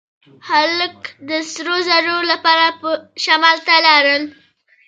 خلک 0.47 0.95
د 1.27 1.29
سرو 1.51 1.77
زرو 1.87 2.17
لپاره 2.31 2.65
شمال 3.23 3.57
ته 3.67 3.75
لاړل. 3.85 4.23